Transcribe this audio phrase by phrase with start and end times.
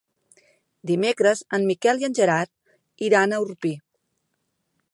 [0.91, 3.75] Dimecres en Miquel i en Gerard iran a Orpí.